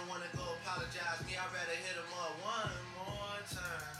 don't 0.00 0.08
wanna 0.08 0.24
go 0.34 0.42
apologize 0.64 1.20
me, 1.26 1.36
I'd 1.36 1.52
rather 1.52 1.76
hit 1.76 1.96
him 1.96 2.08
up 2.16 2.32
one 2.40 2.72
more 2.96 3.36
time. 3.52 3.99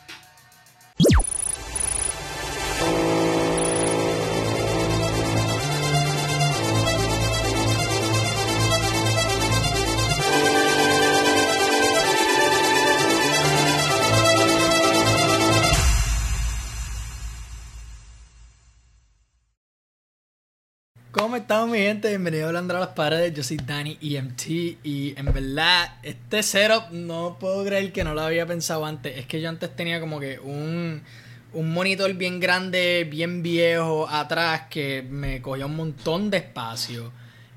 ¿Cómo 21.20 21.36
estamos 21.36 21.68
mi 21.68 21.76
gente? 21.76 22.08
Bienvenido 22.08 22.46
a 22.46 22.48
Hablando 22.48 22.74
a 22.78 22.80
las 22.80 22.88
Paredes, 22.88 23.34
yo 23.34 23.42
soy 23.42 23.58
Dani 23.58 23.98
EMT 24.00 24.48
y 24.82 25.12
en 25.18 25.26
verdad 25.26 25.98
este 26.02 26.42
setup 26.42 26.92
no 26.92 27.36
puedo 27.38 27.62
creer 27.62 27.92
que 27.92 28.04
no 28.04 28.14
lo 28.14 28.22
había 28.22 28.46
pensado 28.46 28.86
antes. 28.86 29.18
Es 29.18 29.26
que 29.26 29.38
yo 29.38 29.50
antes 29.50 29.76
tenía 29.76 30.00
como 30.00 30.18
que 30.18 30.38
un, 30.38 31.02
un 31.52 31.72
monitor 31.74 32.10
bien 32.14 32.40
grande, 32.40 33.06
bien 33.08 33.42
viejo 33.42 34.08
atrás 34.08 34.62
que 34.70 35.02
me 35.02 35.42
cogía 35.42 35.66
un 35.66 35.76
montón 35.76 36.30
de 36.30 36.38
espacio. 36.38 37.12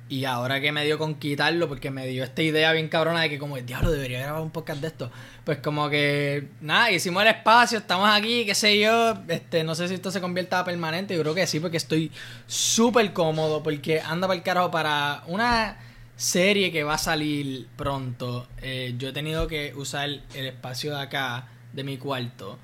Y 0.09 0.25
ahora 0.25 0.59
que 0.61 0.71
me 0.71 0.85
dio 0.85 0.97
con 0.97 1.15
quitarlo, 1.15 1.67
porque 1.67 1.89
me 1.89 2.05
dio 2.05 2.23
esta 2.23 2.41
idea 2.41 2.71
bien 2.73 2.89
cabrona 2.89 3.21
de 3.21 3.29
que 3.29 3.39
como, 3.39 3.57
diablo, 3.57 3.89
debería 3.89 4.19
grabar 4.19 4.41
un 4.41 4.51
podcast 4.51 4.81
de 4.81 4.87
esto. 4.87 5.11
Pues 5.45 5.59
como 5.59 5.89
que, 5.89 6.49
nada, 6.61 6.91
hicimos 6.91 7.23
el 7.23 7.29
espacio, 7.29 7.79
estamos 7.79 8.09
aquí, 8.09 8.45
qué 8.45 8.53
sé 8.53 8.79
yo. 8.79 9.17
Este, 9.27 9.63
no 9.63 9.75
sé 9.75 9.87
si 9.87 9.95
esto 9.95 10.11
se 10.11 10.21
convierta 10.21 10.59
a 10.59 10.65
permanente, 10.65 11.15
yo 11.15 11.21
creo 11.21 11.33
que 11.33 11.47
sí, 11.47 11.59
porque 11.59 11.77
estoy 11.77 12.11
súper 12.47 13.13
cómodo, 13.13 13.63
porque 13.63 14.01
anda 14.01 14.27
para 14.27 14.37
el 14.37 14.43
carajo 14.43 14.71
para 14.71 15.23
una 15.27 15.77
serie 16.15 16.71
que 16.71 16.83
va 16.83 16.95
a 16.95 16.97
salir 16.97 17.67
pronto. 17.75 18.47
eh, 18.61 18.93
yo 18.97 19.09
he 19.09 19.13
tenido 19.13 19.47
que 19.47 19.73
usar 19.75 20.09
el 20.09 20.45
espacio 20.45 20.95
de 20.95 21.01
acá, 21.01 21.47
de 21.73 21.83
mi 21.83 21.97
cuarto. 21.97 22.59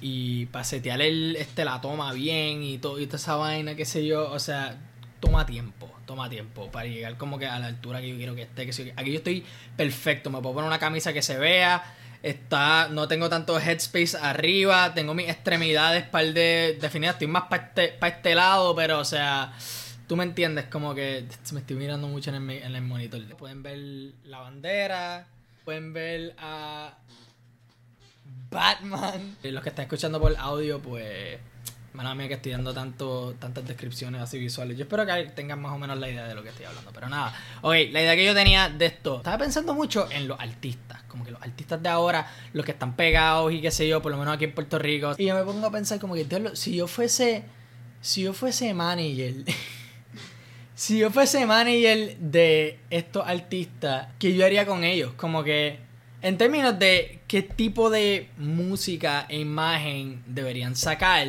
Y 0.00 0.46
para 0.46 0.64
setear 0.64 1.00
el, 1.00 1.36
este, 1.36 1.64
la 1.64 1.80
toma 1.80 2.12
bien 2.12 2.62
y 2.62 2.78
todo 2.78 3.00
y 3.00 3.06
toda 3.06 3.16
esa 3.16 3.36
vaina, 3.36 3.74
qué 3.74 3.84
sé 3.84 4.06
yo. 4.06 4.30
O 4.30 4.38
sea, 4.38 4.78
toma 5.20 5.46
tiempo, 5.46 5.90
toma 6.06 6.30
tiempo 6.30 6.70
para 6.70 6.86
llegar 6.86 7.16
como 7.16 7.38
que 7.38 7.46
a 7.46 7.58
la 7.58 7.66
altura 7.66 8.00
que 8.00 8.08
yo 8.08 8.16
quiero 8.16 8.34
que 8.34 8.42
esté. 8.42 8.66
Que. 8.66 8.94
Aquí 8.96 9.12
yo 9.12 9.18
estoy 9.18 9.44
perfecto, 9.76 10.30
me 10.30 10.40
puedo 10.40 10.54
poner 10.54 10.68
una 10.68 10.78
camisa 10.78 11.12
que 11.12 11.22
se 11.22 11.36
vea. 11.38 11.82
Está, 12.22 12.88
no 12.88 13.06
tengo 13.06 13.28
tanto 13.28 13.60
headspace 13.60 14.16
arriba, 14.16 14.94
tengo 14.94 15.14
mis 15.14 15.28
extremidades 15.28 16.04
par 16.04 16.32
de 16.32 16.78
definidas, 16.80 17.16
estoy 17.16 17.28
más 17.28 17.44
para 17.44 17.66
este, 17.66 17.88
pa 17.88 18.08
este 18.08 18.34
lado, 18.34 18.74
pero 18.74 18.98
o 18.98 19.04
sea, 19.04 19.52
tú 20.08 20.16
me 20.16 20.24
entiendes, 20.24 20.64
como 20.64 20.94
que 20.94 21.26
me 21.52 21.60
estoy 21.60 21.76
mirando 21.76 22.08
mucho 22.08 22.30
en 22.30 22.50
el, 22.50 22.62
en 22.62 22.74
el 22.74 22.82
monitor. 22.82 23.22
Pueden 23.36 23.62
ver 23.62 23.78
la 24.24 24.38
bandera, 24.38 25.26
pueden 25.64 25.92
ver 25.92 26.34
a 26.38 26.94
Batman. 28.50 29.36
Y 29.42 29.50
Los 29.50 29.62
que 29.62 29.68
están 29.68 29.84
escuchando 29.84 30.20
por 30.20 30.34
audio, 30.36 30.80
pues. 30.80 31.38
Mala 31.96 32.14
mía 32.14 32.28
que 32.28 32.34
estoy 32.34 32.52
dando 32.52 32.74
tanto, 32.74 33.34
tantas 33.38 33.66
descripciones 33.66 34.20
así 34.20 34.38
visuales. 34.38 34.76
Yo 34.76 34.82
espero 34.82 35.06
que 35.06 35.32
tengan 35.34 35.62
más 35.62 35.72
o 35.72 35.78
menos 35.78 35.98
la 35.98 36.10
idea 36.10 36.28
de 36.28 36.34
lo 36.34 36.42
que 36.42 36.50
estoy 36.50 36.66
hablando. 36.66 36.90
Pero 36.92 37.08
nada. 37.08 37.34
Ok, 37.62 37.72
la 37.90 38.02
idea 38.02 38.14
que 38.14 38.26
yo 38.26 38.34
tenía 38.34 38.68
de 38.68 38.84
esto. 38.84 39.16
Estaba 39.16 39.38
pensando 39.38 39.72
mucho 39.72 40.06
en 40.10 40.28
los 40.28 40.38
artistas. 40.38 41.02
Como 41.04 41.24
que 41.24 41.30
los 41.30 41.40
artistas 41.40 41.82
de 41.82 41.88
ahora, 41.88 42.30
los 42.52 42.66
que 42.66 42.72
están 42.72 42.96
pegados 42.96 43.50
y 43.50 43.62
qué 43.62 43.70
sé 43.70 43.88
yo, 43.88 44.02
por 44.02 44.12
lo 44.12 44.18
menos 44.18 44.34
aquí 44.34 44.44
en 44.44 44.52
Puerto 44.52 44.78
Rico. 44.78 45.14
Y 45.16 45.24
yo 45.24 45.34
me 45.34 45.42
pongo 45.44 45.66
a 45.68 45.70
pensar 45.70 45.98
como 45.98 46.12
que, 46.12 46.26
si 46.52 46.76
yo 46.76 46.86
fuese. 46.86 47.44
Si 48.02 48.20
yo 48.20 48.34
fuese 48.34 48.74
manager. 48.74 49.32
si 50.74 50.98
yo 50.98 51.10
fuese 51.10 51.46
manager 51.46 52.18
de 52.18 52.78
estos 52.90 53.26
artistas, 53.26 54.08
¿qué 54.18 54.34
yo 54.34 54.44
haría 54.44 54.66
con 54.66 54.84
ellos? 54.84 55.14
Como 55.14 55.42
que, 55.42 55.78
en 56.20 56.36
términos 56.36 56.78
de 56.78 57.20
qué 57.26 57.40
tipo 57.40 57.88
de 57.88 58.28
música 58.36 59.24
e 59.30 59.38
imagen 59.38 60.22
deberían 60.26 60.76
sacar, 60.76 61.26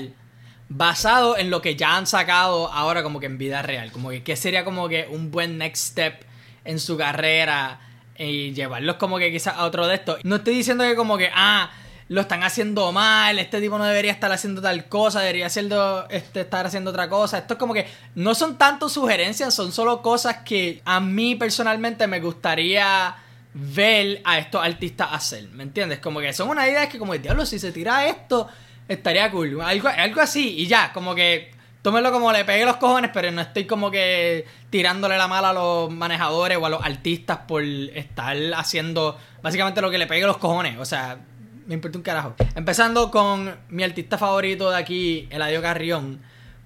basado 0.70 1.38
en 1.38 1.50
lo 1.50 1.62
que 1.62 1.76
ya 1.76 1.98
han 1.98 2.08
sacado 2.08 2.72
ahora 2.72 3.04
como 3.04 3.20
que 3.20 3.26
en 3.26 3.38
vida 3.38 3.62
real. 3.62 3.92
Como 3.92 4.10
que, 4.10 4.24
¿qué 4.24 4.36
sería 4.36 4.66
como 4.66 4.90
que 4.90 5.08
un 5.10 5.32
buen 5.32 5.58
next 5.58 5.92
step 5.92 6.26
en 6.66 6.80
su 6.80 6.98
carrera? 6.98 7.80
Y 8.18 8.54
llevarlos 8.54 8.96
como 8.96 9.18
que 9.20 9.32
quizás 9.32 9.56
a 9.56 9.66
otro 9.66 9.88
de 9.88 9.96
estos. 9.96 10.20
No 10.24 10.38
estoy 10.38 10.56
diciendo 10.56 10.84
que 10.84 10.96
como 10.96 11.18
que, 11.18 11.30
ah, 11.34 11.70
lo 12.10 12.22
están 12.22 12.44
haciendo 12.44 12.92
mal, 12.92 13.38
este 13.38 13.60
tipo 13.60 13.78
no 13.78 13.86
debería 13.86 14.12
estar 14.12 14.32
haciendo 14.32 14.62
tal 14.62 14.86
cosa, 14.86 15.20
debería 15.20 15.48
haciendo, 15.48 16.08
este, 16.10 16.42
estar 16.42 16.66
haciendo 16.66 16.92
otra 16.92 17.10
cosa. 17.10 17.40
Esto 17.40 17.56
es 17.56 17.60
como 17.60 17.74
que 17.74 17.86
no 18.16 18.34
son 18.34 18.58
tanto 18.58 18.90
sugerencias, 18.90 19.54
son 19.54 19.72
solo 19.72 20.02
cosas 20.02 20.38
que 20.38 20.82
a 20.86 21.00
mí 21.00 21.36
personalmente 21.36 22.08
me 22.08 22.20
gustaría 22.20 23.16
ver 23.54 24.22
a 24.24 24.38
estos 24.38 24.64
artistas 24.64 25.10
hacer, 25.12 25.50
¿me 25.50 25.64
entiendes? 25.64 26.00
Como 26.00 26.20
que 26.20 26.32
son 26.32 26.50
una 26.50 26.68
idea 26.68 26.88
que 26.88 26.98
como, 26.98 27.18
diablo, 27.18 27.46
si 27.46 27.60
se 27.60 27.72
tira 27.72 28.08
esto, 28.08 28.48
estaría 28.88 29.30
cool. 29.32 29.62
Algo, 29.62 29.88
algo 29.88 30.22
así 30.22 30.56
y 30.60 30.68
ya, 30.68 30.94
como 30.94 31.16
que 31.16 31.52
tómelo 31.82 32.12
como 32.12 32.32
le 32.32 32.44
pegué 32.44 32.66
los 32.66 32.78
cojones, 32.78 33.12
pero 33.14 33.32
no 33.32 33.42
estoy 33.42 33.66
como 33.66 33.90
que 33.92 34.46
tirándole 34.70 35.18
la 35.18 35.28
mala 35.28 35.52
a 35.52 35.54
los 35.54 35.90
manejadores 35.90 36.58
o 36.58 36.66
a 36.66 36.70
los 36.70 36.84
artistas 36.84 37.40
por 37.48 37.64
estar 37.64 38.36
haciendo 38.56 39.18
básicamente 39.42 39.82
lo 39.82 39.90
que 39.90 39.98
le 39.98 40.08
pegue 40.08 40.26
los 40.26 40.38
cojones. 40.38 40.78
O 40.80 40.86
sea, 40.86 41.18
me 41.66 41.76
importa 41.76 41.98
un 41.98 42.04
carajo. 42.04 42.36
Empezando 42.56 43.12
con 43.12 43.56
mi 43.70 43.84
artista 43.84 44.18
favorito 44.18 44.70
de 44.70 44.78
aquí, 44.78 45.28
Eladio 45.30 45.62
Carrión. 45.62 46.22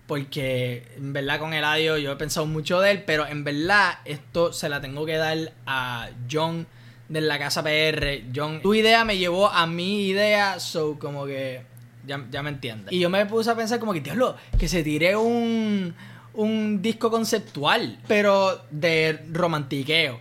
Porque 0.08 0.92
en 0.98 1.14
verdad 1.14 1.40
con 1.40 1.54
Eladio 1.54 1.98
yo 1.98 2.12
he 2.12 2.16
pensado 2.18 2.46
mucho 2.46 2.82
de 2.82 2.92
él, 2.92 3.04
pero 3.06 3.26
en 3.28 3.44
verdad 3.46 4.00
esto 4.04 4.52
se 4.52 4.68
la 4.68 4.82
tengo 4.82 5.06
que 5.06 5.16
dar 5.16 5.54
a 5.66 6.10
John 6.30 6.68
de 7.08 7.22
la 7.22 7.40
casa 7.40 7.64
PR. 7.64 8.24
John, 8.36 8.62
tu 8.62 8.74
idea 8.74 9.06
me 9.06 9.18
llevó 9.18 9.50
a 9.50 9.68
mi 9.68 10.08
idea, 10.08 10.60
so 10.60 10.98
como 11.00 11.26
que 11.26 11.71
ya, 12.06 12.26
ya 12.30 12.44
me 12.44 12.50
entiendes. 12.50 12.92
Y 12.94 13.00
yo 13.00 13.10
me 13.10 13.26
puse 13.26 13.50
a 13.50 13.56
pensar 13.56 13.80
como 13.80 13.94
que, 13.94 14.02
diablo, 14.02 14.36
que 14.58 14.68
se 14.68 14.84
tire 14.84 15.16
un, 15.16 15.94
un 16.34 16.82
disco 16.82 17.12
conceptual, 17.12 18.00
pero 18.08 18.62
de 18.72 19.26
romantiqueo. 19.32 20.20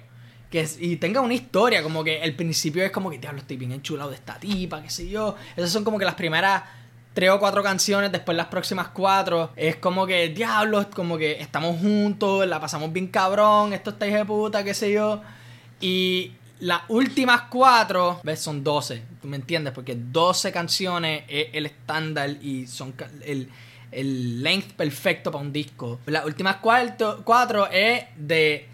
Que, 0.51 0.69
y 0.81 0.97
tenga 0.97 1.21
una 1.21 1.35
historia, 1.35 1.83
como 1.83 2.03
que 2.03 2.23
el 2.23 2.35
principio 2.35 2.85
es 2.85 2.91
como 2.91 3.11
que, 3.11 3.19
diablo, 3.19 3.41
estoy 3.41 3.57
bien 3.57 3.73
enchulado 3.73 4.11
de 4.11 4.17
esta 4.17 4.35
tipa, 4.39 4.83
qué 4.83 4.91
sé 4.91 5.09
yo. 5.09 5.37
Esas 5.57 5.71
son 5.71 5.85
como 5.85 5.99
que 5.99 6.05
las 6.05 6.17
primeras 6.17 6.63
tres 7.15 7.31
o 7.31 7.39
cuatro 7.39 7.63
canciones, 7.63 8.13
después 8.13 8.37
las 8.37 8.47
próximas 8.47 8.89
cuatro. 8.89 9.51
Es 9.57 9.77
como 9.77 10.07
que, 10.07 10.29
diablo, 10.29 10.89
como 10.91 11.19
que 11.19 11.41
estamos 11.41 11.79
juntos, 11.81 12.47
la 12.47 12.61
pasamos 12.61 12.93
bien 12.93 13.07
cabrón, 13.07 13.73
esto 13.73 13.91
está 13.91 14.07
hija 14.07 14.19
de 14.19 14.25
puta, 14.25 14.65
qué 14.65 14.75
sé 14.75 14.93
yo. 14.93 15.23
Y 15.81 16.33
las 16.61 16.83
últimas 16.89 17.43
cuatro, 17.51 18.21
ves, 18.23 18.41
son 18.41 18.63
12, 18.63 19.03
¿tú 19.21 19.29
me 19.29 19.37
entiendes? 19.37 19.73
Porque 19.73 19.97
12 19.97 20.53
canciones 20.53 21.25
es 21.27 21.49
el 21.53 21.67
estándar 21.67 22.31
y 22.43 22.67
son 22.67 22.95
el, 23.25 23.49
el 23.91 24.43
length 24.43 24.73
perfecto 24.73 25.33
para 25.33 25.43
un 25.43 25.53
disco. 25.53 26.01
Las 26.07 26.25
últimas 26.27 26.57
cuarto, 26.57 27.23
cuatro 27.25 27.69
es 27.71 28.05
de 28.17 28.69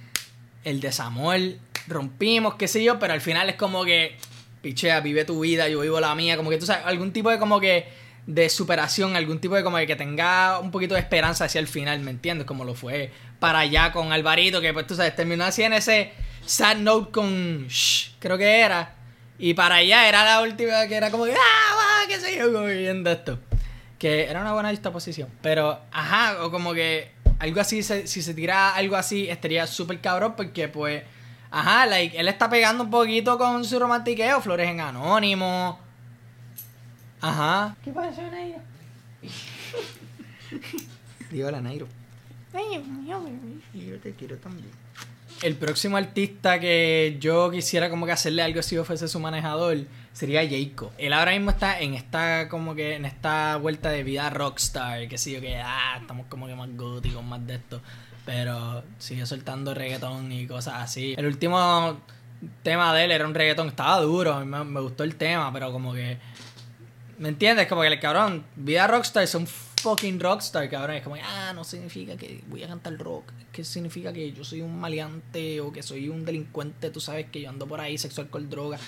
el 0.64 0.80
desamor, 0.80 1.38
rompimos, 1.86 2.56
qué 2.56 2.66
sé 2.66 2.82
yo, 2.82 2.98
pero 2.98 3.12
al 3.12 3.20
final 3.20 3.48
es 3.48 3.54
como 3.54 3.84
que, 3.84 4.16
pichea, 4.62 5.00
vive 5.00 5.24
tu 5.24 5.41
vida, 5.41 5.68
yo 5.68 5.80
vivo 5.80 6.00
la 6.00 6.14
mía, 6.16 6.36
como 6.36 6.50
que 6.50 6.58
tú 6.58 6.66
sabes, 6.66 6.84
algún 6.86 7.12
tipo 7.12 7.30
de 7.30 7.38
como 7.38 7.60
que 7.60 7.86
de 8.26 8.48
superación, 8.48 9.14
algún 9.14 9.38
tipo 9.38 9.54
de 9.54 9.62
como 9.62 9.76
de 9.76 9.86
que 9.86 9.94
tenga 9.94 10.58
un 10.58 10.72
poquito 10.72 10.94
de 10.94 11.00
esperanza 11.00 11.44
hacia 11.44 11.60
el 11.60 11.68
final, 11.68 12.00
¿me 12.00 12.10
entiendes? 12.10 12.47
Como 12.47 12.64
lo 12.64 12.74
fue 12.74 13.12
para 13.38 13.60
allá 13.60 13.92
con 13.92 14.12
Alvarito, 14.12 14.60
que 14.60 14.72
pues 14.72 14.88
tú 14.88 14.97
sabes, 14.97 15.14
terminó 15.14 15.44
así 15.44 15.62
en 15.62 15.74
ese 15.74 16.10
sad 16.47 16.77
note 16.79 17.11
con 17.12 17.67
Shh, 17.69 18.17
creo 18.19 18.39
que 18.39 18.61
era, 18.61 18.95
y 19.39 19.53
para 19.55 19.77
allá 19.77 20.09
era 20.09 20.25
la 20.25 20.41
última 20.43 20.87
que 20.87 20.95
era 20.95 21.11
como 21.11 21.25
que, 21.27 21.33
ah, 21.34 21.75
va, 21.75 22.09
qué 22.09 22.19
sé 22.21 22.37
yo, 22.39 22.53
como 22.53 22.67
viendo 22.67 23.11
esto. 23.11 23.39
Que 23.99 24.25
era 24.25 24.41
una 24.43 24.53
buena 24.53 24.71
disposición. 24.71 25.29
Pero, 25.43 25.81
ajá, 25.91 26.45
o 26.45 26.51
como 26.51 26.73
que 26.75 27.12
algo 27.39 27.61
así, 27.61 27.83
se- 27.83 28.07
si 28.07 28.21
se 28.23 28.34
tira 28.34 28.75
algo 28.75 28.97
así, 28.97 29.29
estaría 29.29 29.67
súper 29.67 30.01
cabrón 30.01 30.34
porque, 30.37 30.69
pues, 30.69 31.03
ajá, 31.51 31.87
like, 31.87 32.19
él 32.19 32.28
está 32.28 32.49
pegando 32.51 32.84
un 32.84 32.91
poquito 32.91 33.39
con 33.39 33.65
su 33.65 33.78
romantiqueo, 33.78 34.41
Flores 34.42 34.69
en 34.69 34.81
Anónimo. 34.81 35.78
Ajá. 37.22 37.75
¿Qué 37.84 37.91
pasó, 37.91 38.22
Nairo? 38.31 38.59
Digo 41.31 41.51
la 41.51 41.60
Nairo. 41.60 41.89
Yo 43.75 43.99
te 43.99 44.13
quiero 44.13 44.37
también. 44.37 44.71
El 45.42 45.54
próximo 45.56 45.97
artista 45.97 46.59
que 46.59 47.16
yo 47.21 47.50
quisiera 47.50 47.91
como 47.91 48.06
que 48.06 48.12
hacerle 48.12 48.42
algo 48.42 48.62
si 48.62 48.74
yo 48.74 48.84
fuese 48.84 49.06
su 49.06 49.21
manejador 49.21 49.78
sería 50.12 50.42
Jacob. 50.48 50.91
Él 50.97 51.12
ahora 51.12 51.33
mismo 51.33 51.50
está 51.50 51.78
en 51.80 51.94
esta 51.94 52.48
como 52.48 52.74
que 52.74 52.94
en 52.94 53.04
esta 53.04 53.56
vuelta 53.56 53.91
de 53.91 54.03
vida 54.03 54.30
rockstar, 54.30 55.09
que 55.09 55.18
sé 55.18 55.33
yo 55.33 55.41
que 55.41 55.56
ah, 55.56 55.98
estamos 56.00 56.27
como 56.28 56.47
que 56.47 56.54
más 56.54 56.74
góticos, 56.74 57.22
más 57.22 57.47
de 57.47 57.56
esto, 57.56 57.83
pero 58.24 58.83
sigue 58.98 59.27
soltando 59.27 59.74
reggaetón 59.74 60.33
y 60.33 60.47
cosas 60.47 60.74
así. 60.77 61.15
El 61.18 61.27
último 61.27 62.00
tema 62.62 62.94
de 62.94 63.04
él 63.04 63.10
era 63.10 63.27
un 63.27 63.34
reggaetón, 63.34 63.68
estaba 63.68 64.00
duro, 64.00 64.44
me, 64.44 64.65
me 64.65 64.80
gustó 64.80 65.04
el 65.04 65.16
tema, 65.16 65.53
pero 65.53 65.71
como 65.71 65.92
que 65.92 66.18
¿me 67.18 67.28
entiendes? 67.28 67.66
Como 67.66 67.82
que 67.82 67.89
el 67.89 68.00
cabrón, 68.00 68.44
vida 68.56 68.86
rockstar 68.86 69.27
son 69.27 69.47
fucking 69.86 70.18
rockstar, 70.18 70.68
cabrón. 70.68 70.97
Es 70.97 71.04
como, 71.04 71.15
ah, 71.22 71.53
no 71.54 71.62
significa 71.62 72.16
que 72.16 72.42
voy 72.48 72.65
a 72.65 72.66
cantar 72.66 72.98
rock. 72.98 73.33
¿Qué 73.53 73.62
significa 73.62 74.12
que 74.12 74.33
yo 74.33 74.42
soy 74.42 74.60
un 74.60 74.77
maleante 74.80 75.60
o 75.60 75.71
que 75.71 75.80
soy 75.80 76.09
un 76.09 76.24
delincuente? 76.24 76.91
Tú 76.91 76.98
sabes 76.98 77.27
que 77.30 77.41
yo 77.41 77.50
ando 77.50 77.68
por 77.68 77.80
ahí 77.80 77.97
sexual 77.97 78.28
con 78.28 78.50
droga. 78.50 78.78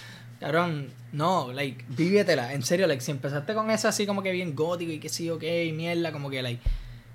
Cabrón, 0.40 0.90
no, 1.12 1.52
like, 1.52 1.84
vívetela. 1.88 2.52
En 2.52 2.64
serio, 2.64 2.88
like, 2.88 3.00
si 3.00 3.12
empezaste 3.12 3.54
con 3.54 3.70
eso 3.70 3.86
así 3.86 4.06
como 4.06 4.24
que 4.24 4.32
bien 4.32 4.56
gótico 4.56 4.90
y 4.90 4.98
que 4.98 5.08
sí, 5.08 5.30
ok, 5.30 5.44
mierda, 5.72 6.10
como 6.10 6.30
que, 6.30 6.42
like, 6.42 6.60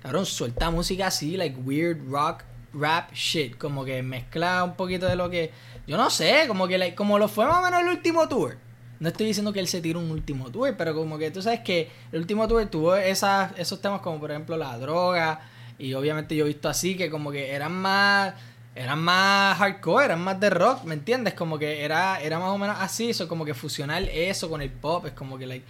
cabrón, 0.02 0.24
suelta 0.24 0.70
música 0.70 1.08
así, 1.08 1.36
like, 1.36 1.58
weird 1.60 2.08
rock, 2.08 2.42
rap 2.72 3.12
shit. 3.12 3.58
Como 3.58 3.84
que 3.84 4.02
mezcla 4.02 4.64
un 4.64 4.76
poquito 4.76 5.04
de 5.06 5.16
lo 5.16 5.28
que. 5.28 5.50
Yo 5.86 5.98
no 5.98 6.08
sé, 6.08 6.44
como 6.48 6.66
que, 6.66 6.78
like, 6.78 6.96
como 6.96 7.18
lo 7.18 7.28
fue 7.28 7.44
más 7.44 7.58
o 7.58 7.62
menos 7.62 7.82
el 7.82 7.88
último 7.88 8.26
tour. 8.30 8.56
No 9.04 9.10
estoy 9.10 9.26
diciendo 9.26 9.52
que 9.52 9.60
él 9.60 9.68
se 9.68 9.82
tiró 9.82 10.00
un 10.00 10.10
último 10.10 10.50
tour, 10.50 10.74
pero 10.78 10.94
como 10.94 11.18
que 11.18 11.30
tú 11.30 11.42
sabes 11.42 11.60
que 11.60 11.90
el 12.10 12.20
último 12.20 12.48
tour 12.48 12.64
tuvo 12.70 12.96
esas, 12.96 13.52
esos 13.58 13.78
temas 13.82 14.00
como 14.00 14.18
por 14.18 14.30
ejemplo 14.30 14.56
la 14.56 14.78
droga. 14.78 15.42
Y 15.78 15.92
obviamente 15.92 16.34
yo 16.34 16.46
he 16.46 16.48
visto 16.48 16.70
así 16.70 16.96
que 16.96 17.10
como 17.10 17.30
que 17.30 17.50
eran 17.50 17.72
más. 17.72 18.32
Eran 18.74 19.00
más 19.00 19.58
hardcore, 19.58 20.06
eran 20.06 20.22
más 20.22 20.40
de 20.40 20.48
rock, 20.48 20.84
¿me 20.84 20.94
entiendes? 20.94 21.34
Como 21.34 21.58
que 21.58 21.84
era, 21.84 22.18
era 22.22 22.38
más 22.38 22.48
o 22.48 22.56
menos 22.56 22.78
así, 22.80 23.10
eso, 23.10 23.28
como 23.28 23.44
que 23.44 23.52
fusionar 23.52 24.02
eso 24.04 24.48
con 24.48 24.62
el 24.62 24.70
pop, 24.70 25.04
es 25.04 25.12
como 25.12 25.36
que 25.36 25.46
like, 25.46 25.66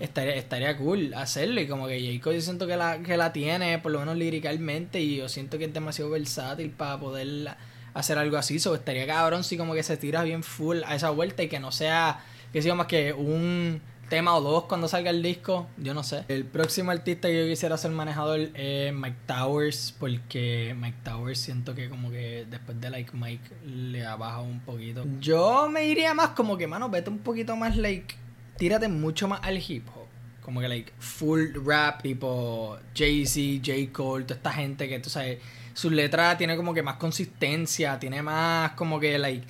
estaría, 0.00 0.34
estaría 0.34 0.76
cool 0.76 1.14
hacerlo. 1.14 1.60
Y 1.60 1.68
como 1.68 1.86
que 1.86 2.18
J. 2.20 2.32
yo 2.34 2.40
siento 2.40 2.66
que 2.66 2.76
la, 2.76 2.98
que 2.98 3.16
la 3.16 3.32
tiene, 3.32 3.78
por 3.78 3.92
lo 3.92 4.00
menos 4.00 4.16
líricamente, 4.16 5.00
y 5.00 5.18
yo 5.18 5.28
siento 5.28 5.58
que 5.58 5.66
es 5.66 5.72
demasiado 5.72 6.10
versátil 6.10 6.70
para 6.70 6.98
poder 6.98 7.56
hacer 7.94 8.18
algo 8.18 8.36
así. 8.36 8.58
So, 8.58 8.74
estaría 8.74 9.06
cabrón 9.06 9.44
si 9.44 9.56
como 9.56 9.74
que 9.74 9.84
se 9.84 9.96
tira 9.96 10.24
bien 10.24 10.42
full 10.42 10.80
a 10.84 10.96
esa 10.96 11.10
vuelta 11.10 11.44
y 11.44 11.48
que 11.48 11.60
no 11.60 11.70
sea 11.70 12.18
que 12.54 12.62
sea 12.62 12.76
más 12.76 12.86
que 12.86 13.12
un 13.12 13.80
tema 14.08 14.36
o 14.36 14.40
dos 14.40 14.66
cuando 14.66 14.86
salga 14.86 15.10
el 15.10 15.24
disco, 15.24 15.66
yo 15.76 15.92
no 15.92 16.04
sé. 16.04 16.24
El 16.28 16.44
próximo 16.44 16.92
artista 16.92 17.26
que 17.26 17.36
yo 17.36 17.50
quisiera 17.50 17.76
ser 17.76 17.90
manejador 17.90 18.38
es 18.54 18.94
Mike 18.94 19.16
Towers, 19.26 19.92
porque 19.98 20.72
Mike 20.78 20.98
Towers 21.02 21.40
siento 21.40 21.74
que 21.74 21.88
como 21.88 22.12
que 22.12 22.46
después 22.48 22.80
de 22.80 22.90
Like 22.90 23.10
Mike 23.12 23.50
le 23.66 24.06
ha 24.06 24.14
bajado 24.14 24.44
un 24.44 24.60
poquito. 24.60 25.04
Yo 25.18 25.68
me 25.68 25.84
iría 25.86 26.14
más 26.14 26.28
como 26.28 26.56
que, 26.56 26.68
mano, 26.68 26.88
vete 26.88 27.10
un 27.10 27.18
poquito 27.18 27.56
más 27.56 27.76
like, 27.76 28.14
tírate 28.56 28.86
mucho 28.86 29.26
más 29.26 29.40
al 29.42 29.58
hip 29.58 29.88
hop. 29.88 30.06
Como 30.40 30.60
que 30.60 30.68
like 30.68 30.92
full 31.00 31.56
rap, 31.66 32.02
tipo 32.02 32.78
Jay-Z, 32.94 33.64
J. 33.66 33.92
Cole, 33.92 34.26
toda 34.26 34.36
esta 34.36 34.52
gente 34.52 34.88
que 34.88 35.00
tú 35.00 35.10
sabes, 35.10 35.40
sus 35.72 35.90
letras 35.90 36.38
tiene 36.38 36.56
como 36.56 36.72
que 36.72 36.84
más 36.84 36.98
consistencia, 36.98 37.98
tiene 37.98 38.22
más 38.22 38.70
como 38.74 39.00
que 39.00 39.18
like 39.18 39.44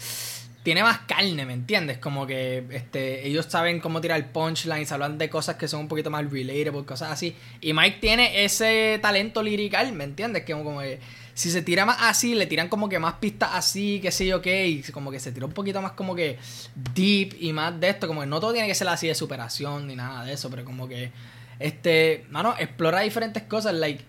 tiene 0.64 0.82
más 0.82 1.00
carne, 1.00 1.44
¿me 1.44 1.52
entiendes? 1.52 1.98
Como 1.98 2.26
que 2.26 2.64
este, 2.70 3.28
ellos 3.28 3.46
saben 3.48 3.80
cómo 3.80 4.00
tirar 4.00 4.32
punchlines, 4.32 4.90
hablan 4.90 5.18
de 5.18 5.28
cosas 5.28 5.56
que 5.56 5.68
son 5.68 5.80
un 5.80 5.88
poquito 5.88 6.10
más 6.10 6.28
relatable, 6.28 6.86
cosas 6.86 7.12
así. 7.12 7.36
Y 7.60 7.74
Mike 7.74 7.98
tiene 8.00 8.44
ese 8.44 8.98
talento 9.02 9.42
lirical, 9.42 9.92
¿me 9.92 10.04
entiendes? 10.04 10.44
Que 10.44 10.54
como 10.54 10.80
que 10.80 10.98
si 11.34 11.50
se 11.50 11.60
tira 11.60 11.84
más 11.84 11.98
así, 12.00 12.34
le 12.34 12.46
tiran 12.46 12.70
como 12.70 12.88
que 12.88 12.98
más 12.98 13.14
pistas 13.14 13.50
así, 13.52 14.00
qué 14.00 14.10
sé 14.10 14.26
yo 14.26 14.40
qué, 14.40 14.66
y 14.66 14.82
como 14.84 15.10
que 15.10 15.20
se 15.20 15.32
tira 15.32 15.44
un 15.44 15.52
poquito 15.52 15.82
más 15.82 15.92
como 15.92 16.14
que 16.14 16.38
deep 16.94 17.36
y 17.38 17.52
más 17.52 17.78
de 17.78 17.90
esto, 17.90 18.06
como 18.06 18.22
que 18.22 18.26
no 18.26 18.40
todo 18.40 18.54
tiene 18.54 18.66
que 18.66 18.74
ser 18.74 18.88
así 18.88 19.06
de 19.06 19.14
superación 19.14 19.86
ni 19.86 19.96
nada 19.96 20.24
de 20.24 20.32
eso, 20.32 20.48
pero 20.48 20.64
como 20.64 20.88
que, 20.88 21.12
este, 21.58 22.24
mano, 22.30 22.54
explora 22.58 23.00
diferentes 23.00 23.42
cosas, 23.42 23.74
like, 23.74 24.02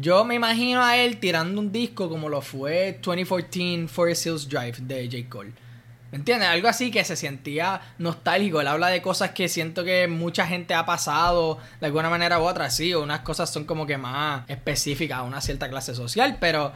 yo 0.00 0.24
me 0.24 0.34
imagino 0.34 0.82
a 0.82 0.96
él 0.96 1.18
tirando 1.18 1.60
un 1.60 1.70
disco 1.70 2.08
como 2.08 2.28
lo 2.28 2.40
fue 2.40 2.98
2014 3.00 3.86
Forest 3.86 4.26
Hills 4.26 4.48
Drive 4.48 4.76
de 4.80 5.04
J. 5.04 5.28
Cole. 5.28 5.69
¿Me 6.10 6.18
entiendes? 6.18 6.48
Algo 6.48 6.68
así 6.68 6.90
que 6.90 7.04
se 7.04 7.14
sentía 7.16 7.80
nostálgico. 7.98 8.60
Él 8.60 8.66
habla 8.66 8.88
de 8.88 9.00
cosas 9.00 9.30
que 9.30 9.48
siento 9.48 9.84
que 9.84 10.08
mucha 10.08 10.46
gente 10.46 10.74
ha 10.74 10.84
pasado 10.84 11.58
de 11.80 11.86
alguna 11.86 12.10
manera 12.10 12.40
u 12.40 12.42
otra, 12.42 12.70
sí. 12.70 12.94
Unas 12.94 13.20
cosas 13.20 13.50
son 13.50 13.64
como 13.64 13.86
que 13.86 13.96
más 13.96 14.42
específicas 14.48 15.18
a 15.18 15.22
una 15.22 15.40
cierta 15.40 15.68
clase 15.68 15.94
social, 15.94 16.38
pero 16.40 16.72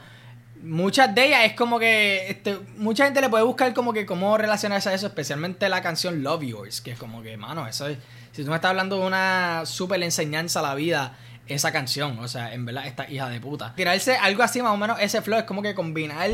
muchas 0.62 1.14
de 1.14 1.26
ellas 1.26 1.44
es 1.44 1.52
como 1.54 1.78
que 1.78 2.30
este, 2.30 2.58
mucha 2.76 3.04
gente 3.04 3.20
le 3.20 3.28
puede 3.28 3.44
buscar 3.44 3.74
como 3.74 3.92
que 3.92 4.06
cómo 4.06 4.38
relacionarse 4.38 4.88
a 4.88 4.94
eso, 4.94 5.06
especialmente 5.06 5.68
la 5.68 5.82
canción 5.82 6.22
Love 6.22 6.44
Yours, 6.44 6.80
que 6.80 6.92
es 6.92 6.98
como 6.98 7.22
que, 7.22 7.36
mano, 7.36 7.66
eso 7.66 7.88
es, 7.88 7.98
si 8.32 8.44
tú 8.44 8.50
me 8.50 8.56
estás 8.56 8.70
hablando 8.70 9.00
de 9.00 9.06
una 9.06 9.62
súper 9.66 10.02
enseñanza 10.02 10.60
a 10.60 10.62
la 10.62 10.74
vida 10.74 11.16
esa 11.46 11.72
canción. 11.72 12.18
O 12.18 12.28
sea, 12.28 12.54
en 12.54 12.64
verdad, 12.64 12.86
esta 12.86 13.10
hija 13.10 13.28
de 13.28 13.40
puta. 13.40 13.74
Tirarse 13.74 14.16
algo 14.16 14.42
así, 14.42 14.62
más 14.62 14.72
o 14.72 14.76
menos, 14.76 14.98
ese 15.00 15.22
flow 15.22 15.38
es 15.38 15.44
como 15.44 15.62
que 15.62 15.74
combinar 15.74 16.30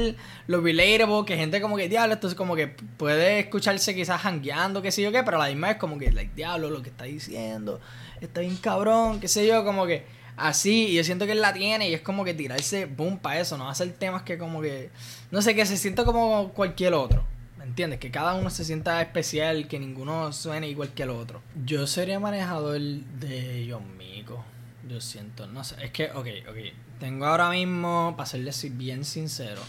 lo 0.46 0.60
relatable, 0.60 1.24
que 1.26 1.36
gente 1.36 1.60
como 1.60 1.76
que, 1.76 1.88
diablo, 1.88 2.14
esto 2.14 2.28
es 2.28 2.34
como 2.34 2.54
que 2.56 2.68
puede 2.68 3.40
escucharse 3.40 3.94
quizás 3.94 4.24
hangueando, 4.24 4.82
qué 4.82 4.92
sé 4.92 5.02
yo 5.02 5.12
qué, 5.12 5.22
pero 5.22 5.38
la 5.38 5.46
misma 5.46 5.72
es 5.72 5.76
como 5.76 5.98
que, 5.98 6.12
like, 6.12 6.34
diablo, 6.34 6.70
lo 6.70 6.82
que 6.82 6.90
está 6.90 7.04
diciendo, 7.04 7.80
está 8.20 8.40
bien 8.40 8.56
cabrón, 8.56 9.20
qué 9.20 9.28
sé 9.28 9.46
yo, 9.46 9.64
como 9.64 9.86
que 9.86 10.04
así. 10.36 10.88
Y 10.88 10.94
yo 10.94 11.04
siento 11.04 11.26
que 11.26 11.32
él 11.32 11.40
la 11.40 11.52
tiene 11.52 11.88
y 11.88 11.94
es 11.94 12.02
como 12.02 12.24
que 12.24 12.34
tirarse 12.34 12.86
boom 12.86 13.18
para 13.18 13.40
eso, 13.40 13.56
no 13.56 13.68
hacer 13.68 13.92
temas 13.92 14.22
que 14.22 14.38
como 14.38 14.60
que, 14.60 14.90
no 15.30 15.42
sé, 15.42 15.54
que 15.54 15.66
se 15.66 15.76
sienta 15.76 16.04
como 16.04 16.50
cualquier 16.50 16.94
otro. 16.94 17.24
¿Me 17.58 17.64
entiendes? 17.66 18.00
Que 18.00 18.10
cada 18.10 18.34
uno 18.34 18.48
se 18.48 18.64
sienta 18.64 19.02
especial, 19.02 19.68
que 19.68 19.78
ninguno 19.78 20.32
suene 20.32 20.68
igual 20.68 20.88
que 20.94 21.02
el 21.02 21.10
otro. 21.10 21.42
Yo 21.64 21.86
sería 21.86 22.18
manejador 22.18 22.80
de 22.80 23.68
John 23.70 23.98
Mico. 23.98 24.42
Yo 24.88 25.00
siento, 25.00 25.47
no 25.47 25.62
sé, 25.65 25.85
es 25.85 25.91
que, 25.91 26.11
ok, 26.11 26.27
ok. 26.49 26.56
Tengo 26.99 27.27
ahora 27.27 27.50
mismo, 27.50 28.15
para 28.17 28.27
serles 28.27 28.77
bien 28.77 29.05
sincero, 29.05 29.62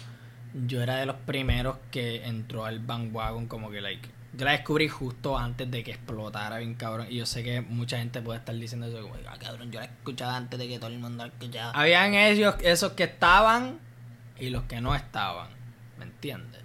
yo 0.68 0.82
era 0.82 0.98
de 0.98 1.06
los 1.06 1.16
primeros 1.18 1.78
que 1.92 2.26
entró 2.26 2.66
al 2.66 2.80
bandwagon 2.80 3.48
como 3.48 3.70
que, 3.72 3.82
like, 3.82 4.10
yo 4.34 4.46
la 4.46 4.52
descubrí 4.52 4.88
justo 4.88 5.38
antes 5.38 5.70
de 5.70 5.84
que 5.84 5.92
explotara 5.92 6.58
bien 6.60 6.76
cabrón. 6.76 7.08
Y 7.10 7.18
yo 7.18 7.26
sé 7.26 7.44
que 7.44 7.62
mucha 7.62 7.98
gente 7.98 8.22
puede 8.22 8.40
estar 8.40 8.56
diciendo 8.56 8.88
eso 8.88 9.02
como, 9.02 9.16
ah, 9.28 9.38
cabrón, 9.38 9.72
yo 9.72 9.80
la 9.80 9.88
escuchaba 9.88 10.38
antes 10.38 10.58
de 10.58 10.68
que 10.68 10.80
todo 10.80 10.90
el 10.90 11.00
mundo 11.00 11.26
la 11.26 11.32
escuchara. 11.32 11.72
Habían 11.72 12.14
ellos, 12.14 12.56
esos 12.62 12.94
que 12.94 13.04
estaban 13.04 13.80
y 14.40 14.50
los 14.50 14.64
que 14.64 14.80
no 14.80 14.96
estaban. 14.96 15.50
¿Me 15.98 16.06
entiendes? 16.06 16.62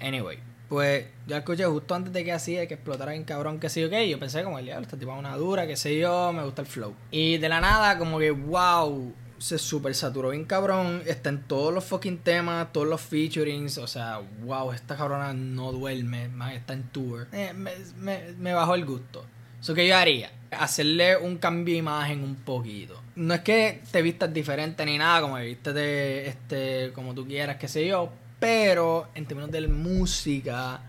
Anyway, 0.00 0.38
pues 0.72 1.04
yo 1.26 1.36
escuché 1.36 1.66
justo 1.66 1.94
antes 1.94 2.14
de 2.14 2.24
que 2.24 2.32
hacía, 2.32 2.66
que 2.66 2.72
explotara 2.72 3.12
bien 3.12 3.24
cabrón, 3.24 3.60
que 3.60 3.68
sé 3.68 3.82
yo 3.82 3.90
qué. 3.90 4.08
Yo 4.08 4.18
pensé 4.18 4.42
como 4.42 4.58
el 4.58 4.64
diablo, 4.64 4.86
este 4.86 4.96
tipo 4.96 5.12
es 5.12 5.18
una 5.18 5.36
dura, 5.36 5.66
que 5.66 5.76
sé 5.76 5.98
yo, 5.98 6.32
me 6.32 6.42
gusta 6.44 6.62
el 6.62 6.66
flow. 6.66 6.94
Y 7.10 7.36
de 7.36 7.50
la 7.50 7.60
nada, 7.60 7.98
como 7.98 8.18
que 8.18 8.30
wow, 8.30 9.12
se 9.36 9.58
super 9.58 9.94
saturó 9.94 10.30
bien 10.30 10.46
cabrón. 10.46 11.02
Está 11.04 11.28
en 11.28 11.42
todos 11.42 11.74
los 11.74 11.84
fucking 11.84 12.20
temas, 12.20 12.72
todos 12.72 12.88
los 12.88 13.02
featurings. 13.02 13.76
O 13.76 13.86
sea, 13.86 14.22
wow, 14.44 14.72
esta 14.72 14.96
cabrona 14.96 15.34
no 15.34 15.72
duerme, 15.72 16.28
más 16.28 16.54
está 16.54 16.72
en 16.72 16.84
tour. 16.84 17.26
Eh, 17.32 17.52
me, 17.52 18.54
bajó 18.54 18.74
el 18.74 18.86
gusto. 18.86 19.26
Eso 19.60 19.74
que 19.74 19.86
yo 19.86 19.94
haría, 19.94 20.32
hacerle 20.52 21.18
un 21.18 21.36
cambio 21.36 21.74
de 21.74 21.80
imagen 21.80 22.24
un 22.24 22.36
poquito. 22.36 22.98
No 23.14 23.34
es 23.34 23.40
que 23.40 23.82
te 23.90 24.00
vistas 24.00 24.32
diferente 24.32 24.86
ni 24.86 24.96
nada, 24.96 25.20
como 25.20 25.36
viste 25.36 25.74
de 25.74 26.28
este, 26.28 26.92
como 26.94 27.12
tú 27.12 27.26
quieras, 27.26 27.58
qué 27.58 27.68
sé 27.68 27.86
yo, 27.86 28.10
pero 28.42 29.06
en 29.14 29.24
términos 29.24 29.52
de 29.52 29.68
música, 29.68 30.80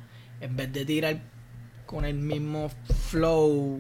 en 0.42 0.58
vez 0.58 0.74
de 0.74 0.86
tirar 0.86 1.22
con 1.86 2.04
el 2.04 2.16
mismo 2.16 2.72
flow 3.12 3.80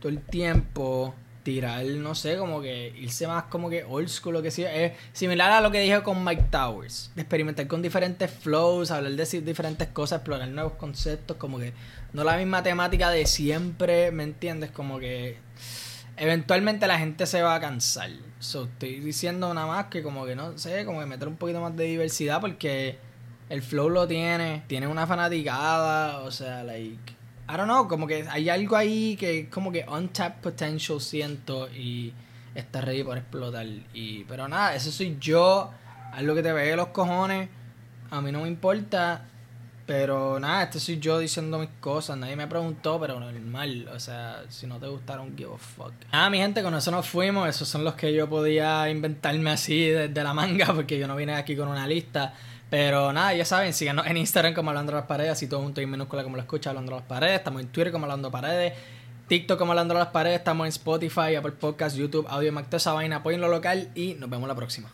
todo 0.00 0.08
el 0.08 0.22
tiempo, 0.22 1.14
tirar, 1.42 1.84
no 1.84 2.14
sé, 2.14 2.38
como 2.38 2.62
que 2.62 2.94
irse 2.96 3.26
más 3.26 3.42
como 3.44 3.68
que 3.68 3.84
old 3.84 4.08
school, 4.08 4.32
lo 4.32 4.42
que 4.42 4.50
sea. 4.50 4.74
Es 4.74 4.94
similar 5.12 5.52
a 5.52 5.60
lo 5.60 5.70
que 5.70 5.82
dije 5.82 6.02
con 6.02 6.24
Mike 6.24 6.46
Towers. 6.50 7.12
De 7.14 7.20
experimentar 7.20 7.66
con 7.66 7.82
diferentes 7.82 8.30
flows, 8.30 8.90
hablar 8.90 9.12
de 9.12 9.40
diferentes 9.42 9.88
cosas, 9.88 10.20
explorar 10.20 10.48
nuevos 10.48 10.72
conceptos, 10.78 11.36
como 11.36 11.58
que 11.58 11.74
no 12.14 12.24
la 12.24 12.38
misma 12.38 12.62
temática 12.62 13.10
de 13.10 13.26
siempre, 13.26 14.12
¿me 14.12 14.22
entiendes? 14.22 14.70
Como 14.70 14.98
que 14.98 15.36
eventualmente 16.16 16.86
la 16.86 16.98
gente 16.98 17.26
se 17.26 17.42
va 17.42 17.56
a 17.56 17.60
cansar. 17.60 18.12
So, 18.38 18.64
estoy 18.64 19.00
diciendo 19.00 19.52
nada 19.52 19.66
más 19.66 19.86
que 19.88 20.02
como 20.02 20.24
que 20.24 20.34
no 20.34 20.56
sé, 20.56 20.86
como 20.86 21.00
que 21.00 21.06
meter 21.06 21.28
un 21.28 21.36
poquito 21.36 21.60
más 21.60 21.76
de 21.76 21.84
diversidad 21.84 22.40
porque 22.40 23.09
el 23.50 23.62
flow 23.62 23.90
lo 23.90 24.06
tiene, 24.06 24.62
tiene 24.68 24.86
una 24.86 25.06
fanaticada, 25.06 26.20
o 26.20 26.30
sea, 26.30 26.62
like, 26.64 27.12
I 27.48 27.56
don't 27.56 27.64
know, 27.64 27.88
como 27.88 28.06
que 28.06 28.24
hay 28.30 28.48
algo 28.48 28.76
ahí 28.76 29.16
que 29.16 29.50
como 29.50 29.72
que 29.72 29.84
untapped 29.86 30.40
potential 30.40 31.00
siento 31.00 31.68
y 31.68 32.14
está 32.54 32.80
ready 32.80 33.02
por 33.02 33.18
explotar. 33.18 33.66
Y, 33.92 34.24
pero 34.24 34.48
nada, 34.48 34.74
eso 34.74 34.92
soy 34.92 35.18
yo, 35.20 35.70
haz 36.12 36.22
lo 36.22 36.34
que 36.34 36.42
te 36.42 36.54
pegue 36.54 36.76
los 36.76 36.88
cojones, 36.88 37.48
a 38.10 38.20
mí 38.20 38.32
no 38.32 38.42
me 38.42 38.48
importa. 38.48 39.26
Pero 39.86 40.38
nada, 40.38 40.62
este 40.62 40.78
soy 40.78 41.00
yo 41.00 41.18
diciendo 41.18 41.58
mis 41.58 41.70
cosas. 41.80 42.16
Nadie 42.16 42.36
me 42.36 42.46
preguntó, 42.46 43.00
pero 43.00 43.18
normal. 43.18 43.88
O 43.92 43.98
sea, 43.98 44.44
si 44.48 44.68
no 44.68 44.78
te 44.78 44.86
gustaron, 44.86 45.36
give 45.36 45.52
a 45.52 45.58
fuck. 45.58 45.92
Ah, 46.12 46.30
mi 46.30 46.38
gente, 46.38 46.62
con 46.62 46.72
eso 46.76 46.92
nos 46.92 47.08
fuimos. 47.08 47.48
Esos 47.48 47.66
son 47.66 47.82
los 47.82 47.94
que 47.94 48.14
yo 48.14 48.28
podía 48.28 48.88
inventarme 48.88 49.50
así 49.50 49.88
desde 49.88 50.22
la 50.22 50.32
manga, 50.32 50.66
porque 50.72 50.96
yo 50.96 51.08
no 51.08 51.16
vine 51.16 51.34
aquí 51.34 51.56
con 51.56 51.66
una 51.66 51.88
lista. 51.88 52.34
Pero 52.70 53.12
nada, 53.12 53.34
ya 53.34 53.44
saben, 53.44 53.74
síganos 53.74 54.06
en 54.06 54.16
Instagram 54.16 54.54
como 54.54 54.70
Hablando 54.70 54.92
las 54.92 55.06
Paredes, 55.06 55.32
así 55.32 55.48
todo 55.48 55.60
junto 55.60 55.80
en 55.80 55.90
minúscula 55.90 56.22
como 56.22 56.36
lo 56.36 56.42
escucha, 56.42 56.70
Hablando 56.70 56.92
las 56.92 57.02
Paredes. 57.02 57.38
Estamos 57.38 57.60
en 57.60 57.68
Twitter 57.68 57.92
como 57.92 58.06
Hablando 58.06 58.28
de 58.28 58.32
Paredes, 58.32 58.72
TikTok 59.26 59.58
como 59.58 59.72
Hablando 59.72 59.94
las 59.94 60.08
Paredes, 60.08 60.38
estamos 60.38 60.66
en 60.66 60.68
Spotify, 60.68 61.34
Apple 61.34 61.52
Podcasts, 61.52 61.98
YouTube, 61.98 62.26
Audio 62.28 62.52
Mac, 62.52 62.66
toda 62.66 62.76
esa 62.76 62.92
vaina. 62.92 63.16
Apoyen 63.16 63.40
lo 63.40 63.48
local 63.48 63.90
y 63.96 64.14
nos 64.14 64.30
vemos 64.30 64.46
la 64.46 64.54
próxima. 64.54 64.88